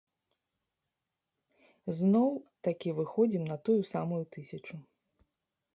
[1.99, 4.75] Зноў-такі выходзім на тую самую тысячу.